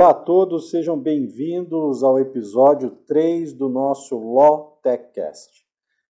[0.00, 5.62] Olá a todos, sejam bem-vindos ao episódio 3 do nosso Law TechCast.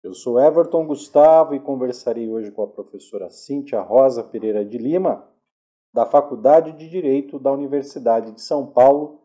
[0.01, 5.27] Eu sou Everton Gustavo e conversarei hoje com a professora Cíntia Rosa Pereira de Lima,
[5.93, 9.19] da Faculdade de Direito da Universidade de São Paulo,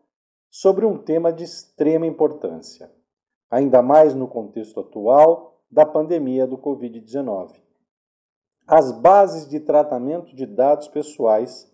[0.51, 2.91] sobre um tema de extrema importância,
[3.49, 7.53] ainda mais no contexto atual da pandemia do Covid-19.
[8.67, 11.68] As bases de tratamento de dados pessoais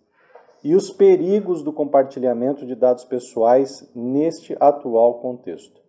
[0.65, 5.79] e os perigos do compartilhamento de dados pessoais neste atual contexto.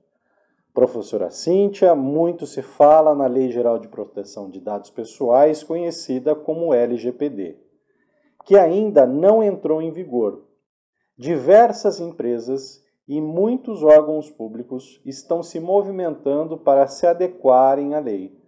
[0.74, 6.74] Professora Cíntia, muito se fala na Lei Geral de Proteção de Dados Pessoais, conhecida como
[6.74, 7.56] LGPD,
[8.44, 10.44] que ainda não entrou em vigor.
[11.16, 18.38] Diversas empresas e muitos órgãos públicos estão se movimentando para se adequarem à lei.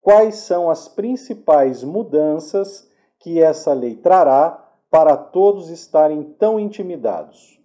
[0.00, 7.60] Quais são as principais mudanças que essa lei trará para todos estarem tão intimidados.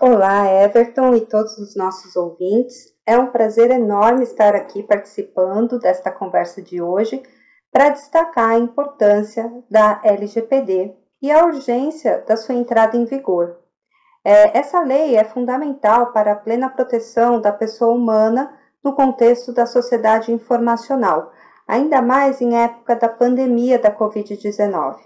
[0.00, 2.94] Olá, Everton e todos os nossos ouvintes.
[3.04, 7.22] É um prazer enorme estar aqui participando desta conversa de hoje
[7.72, 13.58] para destacar a importância da LGPD e a urgência da sua entrada em vigor.
[14.24, 19.66] É, essa lei é fundamental para a plena proteção da pessoa humana no contexto da
[19.66, 21.32] sociedade informacional,
[21.68, 24.96] ainda mais em época da pandemia da Covid-19.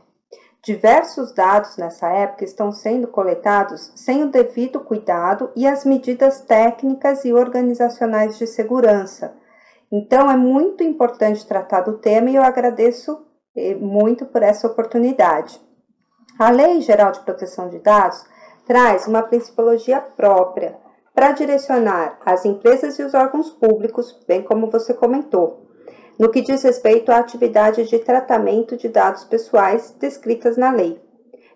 [0.63, 7.25] Diversos dados nessa época estão sendo coletados sem o devido cuidado e as medidas técnicas
[7.25, 9.35] e organizacionais de segurança.
[9.91, 15.61] Então, é muito importante tratar do tema e eu agradeço eh, muito por essa oportunidade.
[16.39, 18.25] A Lei Geral de Proteção de Dados
[18.65, 20.79] traz uma principologia própria
[21.13, 25.72] para direcionar as empresas e os órgãos públicos, bem como você comentou,
[26.19, 31.01] no que diz respeito à atividade de tratamento de dados pessoais descritas na lei.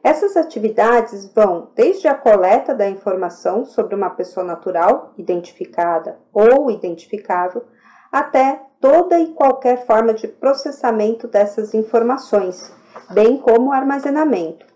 [0.03, 7.65] Essas atividades vão desde a coleta da informação sobre uma pessoa natural, identificada ou identificável,
[8.13, 12.73] até toda e qualquer forma de processamento dessas informações,
[13.11, 14.76] bem como armazenamento.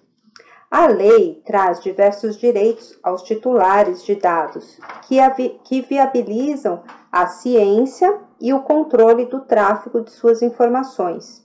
[0.70, 5.19] A lei traz diversos direitos aos titulares de dados que,
[5.64, 11.44] que viabilizam a ciência e o controle do tráfego de suas informações.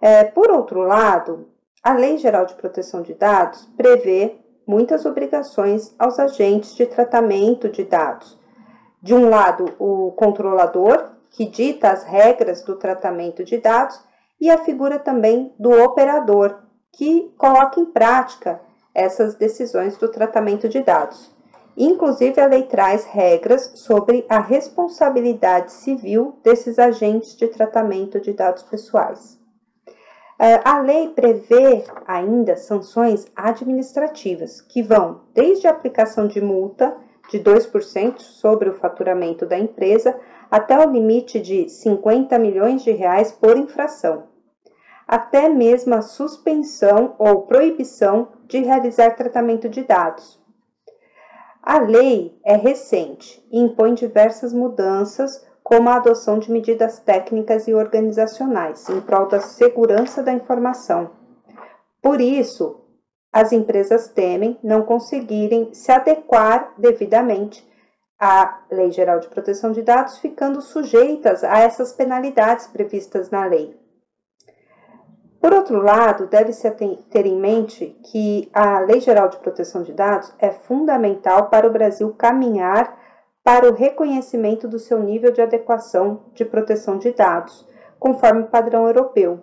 [0.00, 1.48] É, por outro lado,
[1.82, 7.84] a Lei Geral de Proteção de Dados prevê muitas obrigações aos agentes de tratamento de
[7.84, 8.38] dados.
[9.02, 14.00] De um lado, o controlador, que dita as regras do tratamento de dados,
[14.40, 18.60] e a figura também do operador, que coloca em prática
[18.94, 21.30] essas decisões do tratamento de dados.
[21.76, 28.64] Inclusive, a lei traz regras sobre a responsabilidade civil desses agentes de tratamento de dados
[28.64, 29.38] pessoais.
[30.40, 36.96] É, a lei prevê ainda sanções administrativas, que vão desde a aplicação de multa
[37.28, 40.18] de 2% sobre o faturamento da empresa
[40.50, 44.27] até o limite de 50 milhões de reais por infração,
[45.08, 50.38] até mesmo a suspensão ou proibição de realizar tratamento de dados,
[51.62, 57.74] a lei é recente e impõe diversas mudanças, como a adoção de medidas técnicas e
[57.74, 61.10] organizacionais em prol da segurança da informação.
[62.00, 62.80] Por isso,
[63.30, 67.66] as empresas temem não conseguirem se adequar devidamente
[68.18, 73.76] à Lei Geral de Proteção de Dados, ficando sujeitas a essas penalidades previstas na lei.
[75.40, 80.34] Por outro lado, deve-se ter em mente que a Lei Geral de Proteção de Dados
[80.38, 82.98] é fundamental para o Brasil caminhar
[83.44, 87.66] para o reconhecimento do seu nível de adequação de proteção de dados,
[87.98, 89.42] conforme o padrão europeu.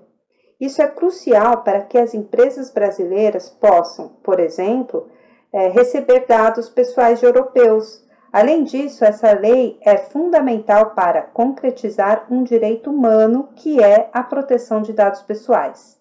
[0.59, 5.09] Isso é crucial para que as empresas brasileiras possam, por exemplo,
[5.51, 8.04] é, receber dados pessoais de europeus.
[8.31, 14.81] Além disso, essa lei é fundamental para concretizar um direito humano que é a proteção
[14.81, 15.95] de dados pessoais.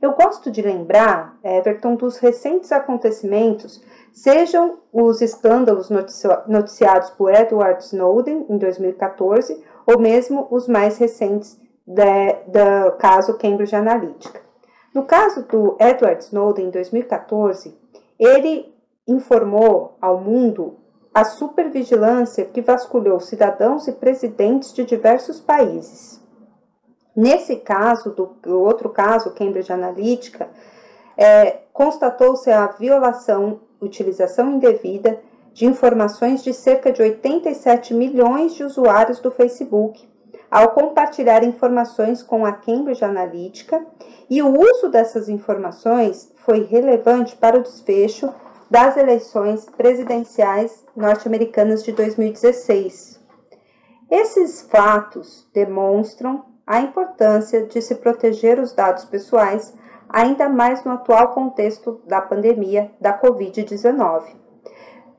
[0.00, 3.82] Eu gosto de lembrar, Everton, dos recentes acontecimentos,
[4.12, 5.88] sejam os escândalos
[6.46, 14.40] noticiados por Edward Snowden em 2014, ou mesmo os mais recentes do caso Cambridge Analytica.
[14.94, 17.76] No caso do Edward Snowden em 2014,
[18.18, 18.72] ele
[19.08, 20.76] informou ao mundo
[21.14, 26.20] a supervigilância que vasculhou cidadãos e presidentes de diversos países.
[27.14, 30.48] Nesse caso, do outro caso, Cambridge Analytica,
[31.16, 35.20] é, constatou-se a violação, utilização indevida
[35.52, 40.08] de informações de cerca de 87 milhões de usuários do Facebook,
[40.50, 43.86] ao compartilhar informações com a Cambridge Analytica,
[44.28, 48.32] e o uso dessas informações foi relevante para o desfecho
[48.70, 53.20] das eleições presidenciais norte-americanas de 2016.
[54.10, 59.74] Esses fatos demonstram a importância de se proteger os dados pessoais,
[60.08, 64.24] ainda mais no atual contexto da pandemia da Covid-19.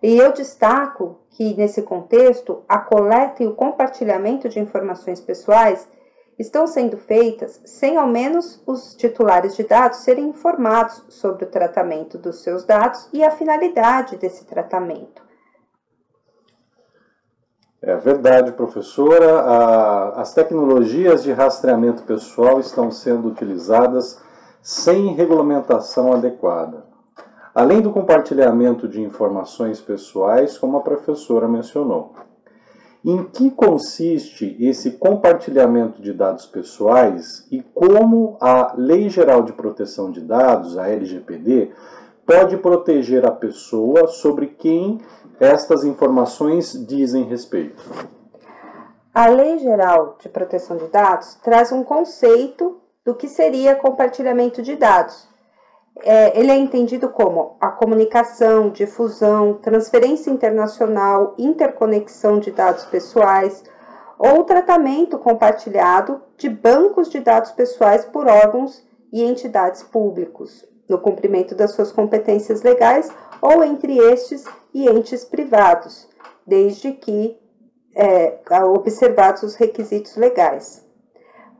[0.02, 5.88] E eu destaco que, nesse contexto, a coleta e o compartilhamento de informações pessoais
[6.38, 12.18] estão sendo feitas sem ao menos os titulares de dados serem informados sobre o tratamento
[12.18, 15.24] dos seus dados e a finalidade desse tratamento.
[17.82, 20.12] É verdade, professora.
[20.16, 24.20] as tecnologias de rastreamento pessoal estão sendo utilizadas
[24.62, 26.96] sem regulamentação adequada
[27.56, 32.14] além do compartilhamento de informações pessoais, como a professora mencionou.
[33.08, 40.10] Em que consiste esse compartilhamento de dados pessoais e como a Lei Geral de Proteção
[40.10, 41.72] de Dados, a LGPD,
[42.26, 45.00] pode proteger a pessoa sobre quem
[45.40, 47.80] estas informações dizem respeito?
[49.14, 54.76] A Lei Geral de Proteção de Dados traz um conceito do que seria compartilhamento de
[54.76, 55.28] dados,
[56.04, 63.64] é, ele é entendido como a comunicação, difusão, transferência internacional, interconexão de dados pessoais
[64.18, 71.56] ou tratamento compartilhado de bancos de dados pessoais por órgãos e entidades públicos, no cumprimento
[71.56, 73.10] das suas competências legais
[73.42, 74.44] ou entre estes
[74.74, 76.10] e entes privados,
[76.46, 77.38] desde que
[77.96, 80.85] é, observados os requisitos legais.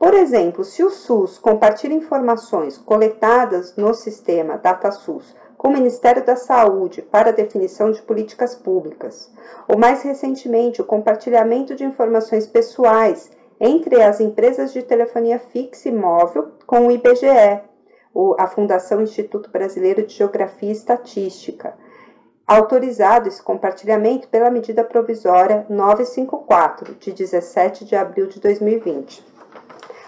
[0.06, 6.36] Por exemplo, se o SUS compartilha informações coletadas no sistema DataSUS com o Ministério da
[6.36, 9.34] Saúde para definição de políticas públicas,
[9.68, 15.92] ou mais recentemente o compartilhamento de informações pessoais entre as empresas de telefonia fixa e
[15.92, 17.62] móvel com o IBGE,
[18.38, 21.74] a Fundação Instituto Brasileiro de Geografia e Estatística,
[22.46, 29.34] autorizado esse compartilhamento pela medida provisória 954, de 17 de abril de 2020.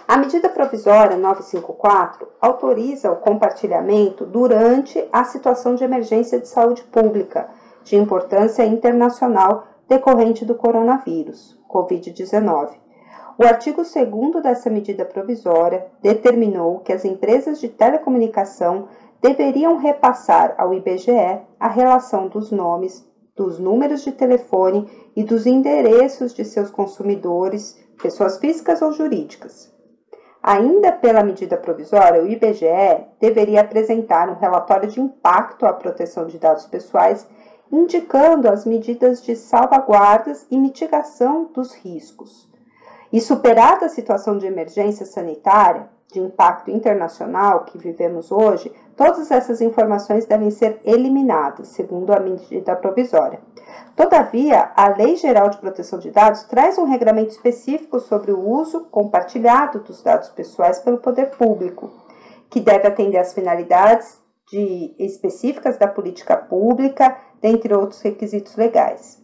[0.08, 7.50] A medida provisória 954 autoriza o compartilhamento durante a situação de emergência de saúde pública
[7.84, 12.70] de importância internacional decorrente do coronavírus, Covid-19.
[13.38, 18.88] O artigo 2 dessa medida provisória determinou que as empresas de telecomunicação
[19.22, 23.06] deveriam repassar ao IBGE a relação dos nomes,
[23.36, 29.76] dos números de telefone e dos endereços de seus consumidores, pessoas físicas ou jurídicas.
[30.50, 36.40] Ainda pela medida provisória, o IBGE deveria apresentar um relatório de impacto à proteção de
[36.40, 37.28] dados pessoais,
[37.70, 42.50] indicando as medidas de salvaguardas e mitigação dos riscos.
[43.12, 49.62] E superada a situação de emergência sanitária, de impacto internacional que vivemos hoje, todas essas
[49.62, 53.40] informações devem ser eliminadas, segundo a medida provisória.
[53.96, 58.86] Todavia, a Lei Geral de Proteção de Dados traz um regramento específico sobre o uso
[58.86, 61.92] compartilhado dos dados pessoais pelo poder público,
[62.50, 69.22] que deve atender às finalidades de, específicas da política pública, dentre outros requisitos legais.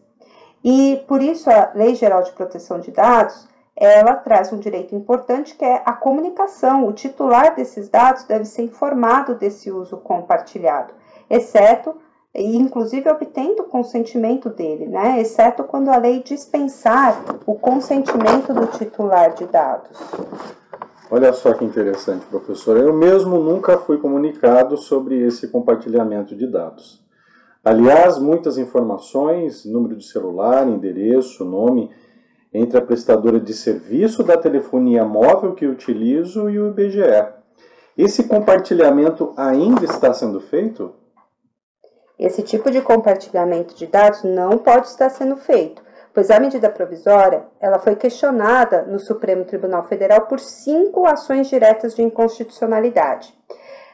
[0.64, 3.48] E por isso a Lei Geral de Proteção de Dados
[3.84, 6.88] ela traz um direito importante que é a comunicação.
[6.88, 10.94] O titular desses dados deve ser informado desse uso compartilhado,
[11.30, 11.96] exceto
[12.36, 15.22] inclusive obtendo o consentimento dele, né?
[15.22, 20.00] exceto quando a lei dispensar o consentimento do titular de dados.
[21.12, 22.80] Olha só que interessante, professora.
[22.80, 27.04] Eu mesmo nunca fui comunicado sobre esse compartilhamento de dados.
[27.64, 31.92] Aliás, muitas informações, número de celular, endereço, nome,
[32.54, 37.28] entre a prestadora de serviço da telefonia móvel que utilizo e o IBGE.
[37.98, 40.94] Esse compartilhamento ainda está sendo feito?
[42.18, 45.82] Esse tipo de compartilhamento de dados não pode estar sendo feito,
[46.14, 51.96] pois a medida provisória ela foi questionada no Supremo Tribunal Federal por cinco ações diretas
[51.96, 53.34] de inconstitucionalidade.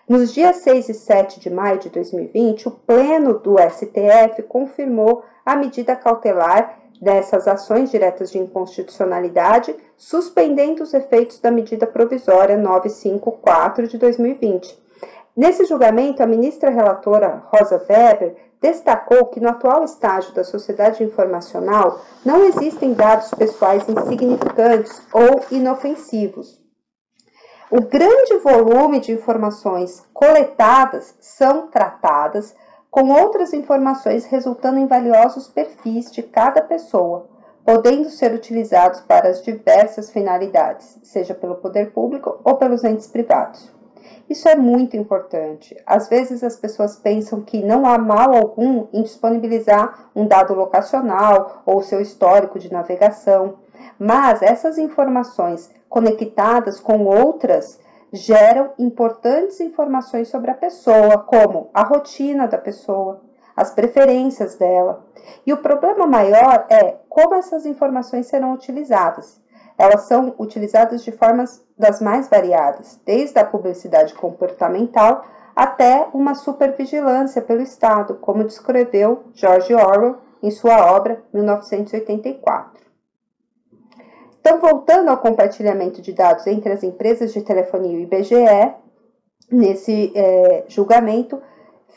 [0.08, 5.56] Nos dias 6 e 7 de maio de 2020, o Pleno do STF confirmou a
[5.56, 13.98] medida cautelar dessas ações diretas de inconstitucionalidade, suspendendo os efeitos da medida provisória 954 de
[13.98, 14.90] 2020
[15.40, 22.02] Nesse julgamento, a ministra relatora Rosa Weber destacou que no atual estágio da sociedade informacional
[22.26, 26.60] não existem dados pessoais insignificantes ou inofensivos.
[27.72, 32.54] O grande volume de informações coletadas são tratadas
[32.92, 37.28] com outras informações resultando em valiosos perfis de cada pessoa,
[37.64, 43.72] podendo ser utilizados para as diversas finalidades, seja pelo poder público ou pelos entes privados.
[44.28, 45.76] Isso é muito importante.
[45.86, 51.64] Às vezes as pessoas pensam que não há mal algum em disponibilizar um dado locacional
[51.66, 53.56] ou seu histórico de navegação,
[53.98, 57.80] mas essas informações conectadas com outras
[58.12, 63.22] geram importantes informações sobre a pessoa, como a rotina da pessoa,
[63.56, 65.06] as preferências dela.
[65.46, 69.40] E o problema maior é como essas informações serão utilizadas.
[69.78, 75.24] Elas são utilizadas de formas das mais variadas, desde a publicidade comportamental
[75.56, 82.89] até uma supervigilância pelo Estado, como descreveu George Orwell em sua obra 1984.
[84.40, 88.74] Então, voltando ao compartilhamento de dados entre as empresas de telefonia e o IBGE,
[89.52, 91.42] nesse é, julgamento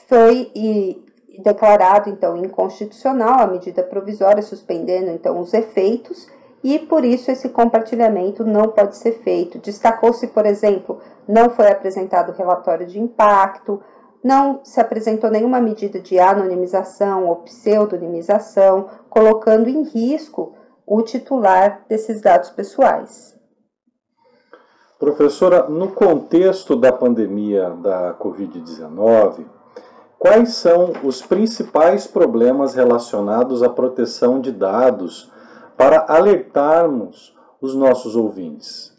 [0.09, 1.03] foi e,
[1.39, 6.29] declarado então inconstitucional a medida provisória, suspendendo então os efeitos
[6.63, 9.59] e por isso esse compartilhamento não pode ser feito.
[9.59, 13.81] Destacou-se, por exemplo, não foi apresentado relatório de impacto,
[14.23, 20.53] não se apresentou nenhuma medida de anonimização ou pseudonimização, colocando em risco
[20.95, 23.35] o titular desses dados pessoais.
[24.99, 29.47] Professora, no contexto da pandemia da Covid-19,
[30.19, 35.33] quais são os principais problemas relacionados à proteção de dados
[35.79, 38.93] para alertarmos os nossos ouvintes?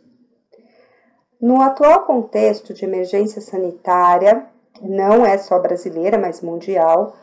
[1.39, 4.47] No atual contexto de emergência sanitária,
[4.81, 7.13] não é só brasileira, mas mundial,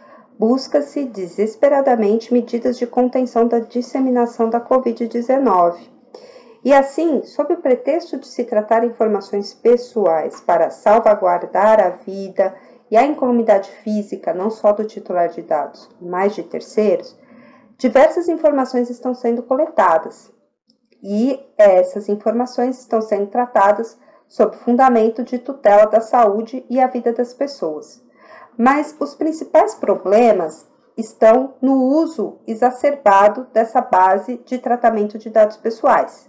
[0.41, 5.77] busca-se desesperadamente medidas de contenção da disseminação da Covid-19.
[6.65, 12.55] E assim, sob o pretexto de se tratar informações pessoais para salvaguardar a vida
[12.91, 17.15] e a incolumidade física não só do titular de dados, mas de terceiros,
[17.77, 20.33] diversas informações estão sendo coletadas
[21.03, 27.13] e essas informações estão sendo tratadas sob fundamento de tutela da saúde e a vida
[27.13, 28.09] das pessoas.
[28.63, 36.29] Mas os principais problemas estão no uso exacerbado dessa base de tratamento de dados pessoais,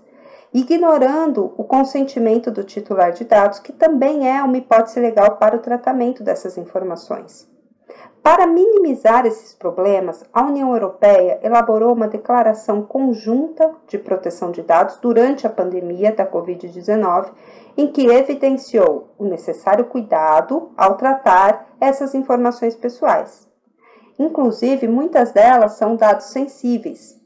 [0.53, 5.59] ignorando o consentimento do titular de dados, que também é uma hipótese legal para o
[5.59, 7.50] tratamento dessas informações.
[8.23, 14.97] Para minimizar esses problemas, a União Europeia elaborou uma declaração conjunta de proteção de dados
[14.97, 17.31] durante a pandemia da Covid-19,
[17.75, 23.47] em que evidenciou o necessário cuidado ao tratar essas informações pessoais.
[24.19, 27.19] Inclusive, muitas delas são dados sensíveis.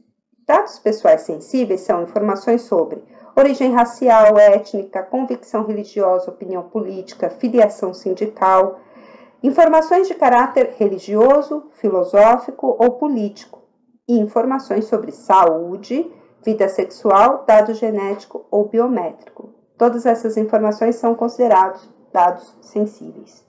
[0.48, 3.04] Dados pessoais sensíveis são informações sobre
[3.36, 8.80] origem racial, étnica, convicção religiosa, opinião política, filiação sindical
[9.46, 13.62] informações de caráter religioso, filosófico ou político,
[14.08, 16.12] e informações sobre saúde,
[16.44, 19.50] vida sexual, dado genético ou biométrico.
[19.78, 23.46] Todas essas informações são considerados dados sensíveis.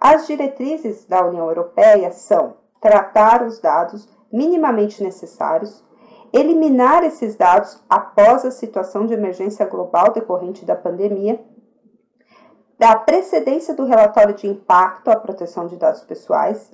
[0.00, 5.84] As diretrizes da União Europeia são tratar os dados minimamente necessários,
[6.32, 11.40] eliminar esses dados após a situação de emergência global decorrente da pandemia
[12.78, 16.72] da precedência do relatório de impacto à proteção de dados pessoais,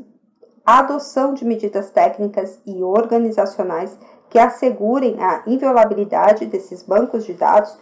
[0.64, 7.76] a adoção de medidas técnicas e organizacionais que assegurem a inviolabilidade desses bancos de dados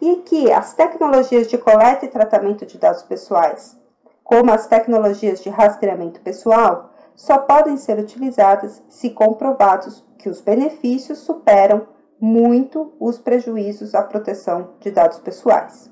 [0.00, 3.78] e que as tecnologias de coleta e tratamento de dados pessoais,
[4.24, 11.18] como as tecnologias de rastreamento pessoal, só podem ser utilizadas se comprovados que os benefícios
[11.18, 11.86] superam
[12.18, 15.91] muito os prejuízos à proteção de dados pessoais.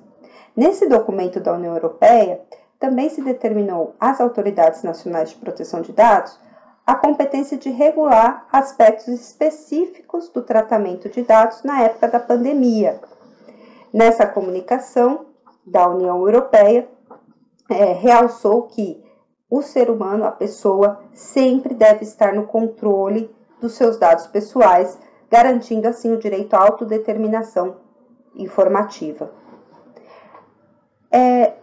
[0.56, 2.40] Nesse documento da União Europeia,
[2.78, 6.38] também se determinou às autoridades nacionais de proteção de dados
[6.86, 13.00] a competência de regular aspectos específicos do tratamento de dados na época da pandemia.
[13.92, 15.26] Nessa comunicação
[15.64, 16.88] da União Europeia,
[17.68, 19.04] é, realçou que
[19.48, 23.30] o ser humano, a pessoa, sempre deve estar no controle
[23.60, 24.98] dos seus dados pessoais,
[25.30, 27.76] garantindo assim o direito à autodeterminação
[28.34, 29.30] informativa
[31.10, 31.54] é,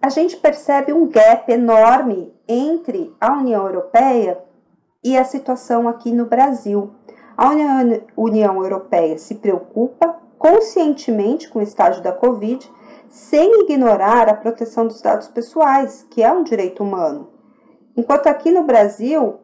[0.00, 4.42] a gente percebe um gap enorme entre a União Europeia
[5.04, 6.94] e a situação aqui no Brasil.
[7.36, 12.70] A União, União Europeia se preocupa conscientemente com o estágio da Covid,
[13.08, 17.28] sem ignorar a proteção dos dados pessoais, que é um direito humano.
[17.96, 19.40] Enquanto aqui no Brasil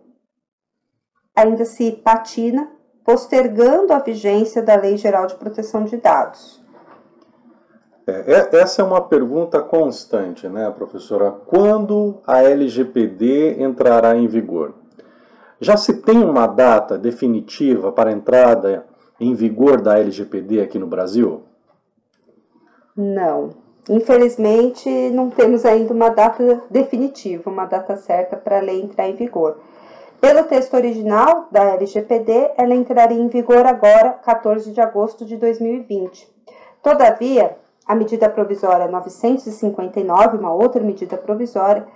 [1.35, 2.71] ainda se patina,
[3.05, 6.65] postergando a vigência da Lei Geral de Proteção de Dados.
[8.07, 11.31] É, é, essa é uma pergunta constante, né, professora?
[11.31, 14.75] Quando a LGPD entrará em vigor?
[15.61, 18.87] Já se tem uma data definitiva para a entrada
[19.19, 21.43] em vigor da LGPD aqui no Brasil?
[22.97, 23.51] Não.
[23.89, 29.15] Infelizmente, não temos ainda uma data definitiva, uma data certa para a lei entrar em
[29.15, 29.59] vigor.
[30.21, 36.29] Pelo texto original da LGPD, ela entraria em vigor agora, 14 de agosto de 2020.
[36.83, 41.87] Todavia, a medida provisória 959, uma outra medida provisória,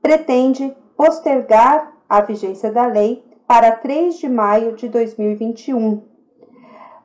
[0.00, 6.02] pretende postergar a vigência da lei para 3 de maio de 2021.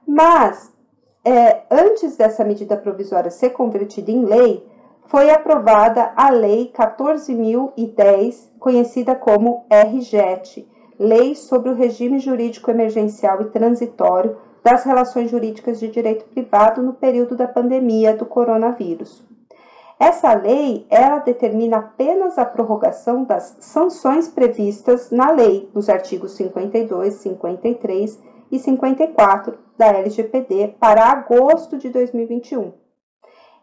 [0.08, 0.74] Mas,
[1.26, 4.66] é, antes dessa medida provisória ser convertida em lei,
[5.08, 10.68] foi aprovada a Lei 14.010, conhecida como RJET,
[11.00, 16.92] Lei sobre o Regime Jurídico Emergencial e Transitório das Relações Jurídicas de Direito Privado no
[16.92, 19.26] período da pandemia do coronavírus.
[19.98, 27.14] Essa lei, ela determina apenas a prorrogação das sanções previstas na lei, nos artigos 52,
[27.14, 28.22] 53
[28.52, 32.74] e 54 da LGPD para agosto de 2021.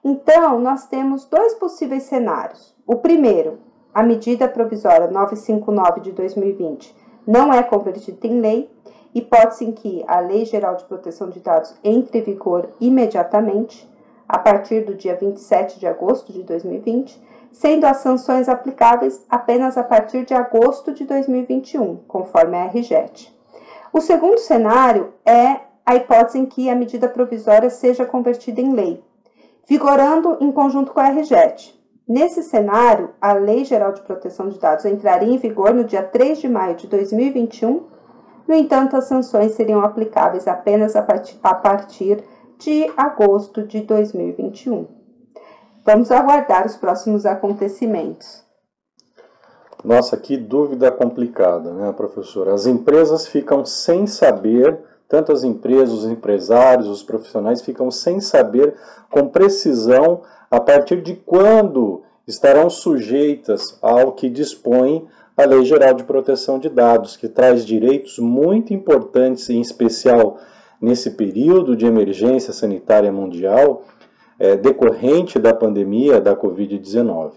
[0.03, 2.75] Então, nós temos dois possíveis cenários.
[2.87, 3.59] O primeiro,
[3.93, 6.97] a medida provisória 959 de 2020
[7.27, 8.71] não é convertida em lei,
[9.15, 13.89] hipótese em que a Lei Geral de Proteção de Dados entre em vigor imediatamente,
[14.29, 19.85] a partir do dia 27 de agosto de 2020, sendo as sanções aplicáveis apenas a
[19.85, 23.33] partir de agosto de 2021, conforme a RJET.
[23.93, 29.03] O segundo cenário é a hipótese em que a medida provisória seja convertida em lei,
[29.69, 31.79] vigorando em conjunto com a RJET.
[32.07, 36.39] Nesse cenário, a Lei Geral de Proteção de Dados entraria em vigor no dia 3
[36.39, 37.83] de maio de 2021.
[38.47, 41.03] No entanto, as sanções seriam aplicáveis apenas a
[41.55, 42.25] partir
[42.59, 44.87] de agosto de 2021.
[45.85, 48.43] Vamos aguardar os próximos acontecimentos.
[49.85, 52.55] Nossa, que dúvida complicada, né, professora?
[52.55, 58.75] As empresas ficam sem saber, tanto as empresas, os empresários, os profissionais ficam sem saber
[59.11, 66.05] com precisão a partir de quando estarão sujeitas ao que dispõe a Lei Geral de
[66.05, 70.39] Proteção de Dados, que traz direitos muito importantes, em especial
[70.81, 73.83] nesse período de emergência sanitária mundial
[74.39, 77.33] é, decorrente da pandemia da Covid-19.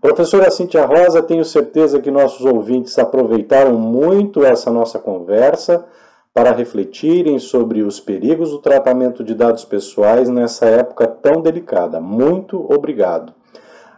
[0.00, 5.84] Professora Cintia Rosa, tenho certeza que nossos ouvintes aproveitaram muito essa nossa conversa
[6.32, 11.98] para refletirem sobre os perigos do tratamento de dados pessoais nessa época tão delicada.
[11.98, 13.32] Muito obrigado.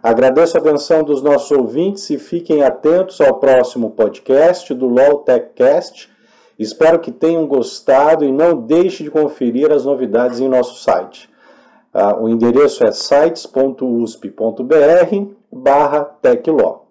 [0.02, 6.10] Agradeço a atenção dos nossos ouvintes e fiquem atentos ao próximo podcast do LOL TechCast
[6.58, 11.30] Espero que tenham gostado e não deixe de conferir as novidades em nosso site.
[11.94, 13.84] Uh, o endereço é sites.usp.br
[15.52, 16.88] barra Teclaw.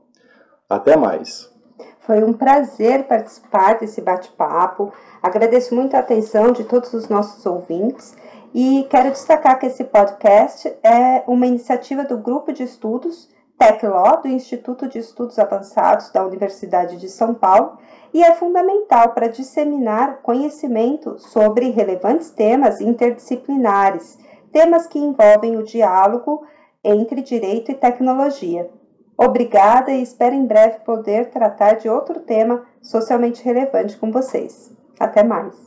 [0.69, 1.51] Até mais.
[1.99, 4.93] Foi um prazer participar desse bate-papo.
[5.21, 8.15] Agradeço muito a atenção de todos os nossos ouvintes
[8.53, 14.27] e quero destacar que esse podcast é uma iniciativa do Grupo de Estudos TecLaw do
[14.27, 17.77] Instituto de Estudos Avançados da Universidade de São Paulo
[18.13, 24.19] e é fundamental para disseminar conhecimento sobre relevantes temas interdisciplinares,
[24.51, 26.45] temas que envolvem o diálogo
[26.83, 28.69] entre direito e tecnologia.
[29.17, 34.71] Obrigada e espero em breve poder tratar de outro tema socialmente relevante com vocês.
[34.99, 35.66] Até mais!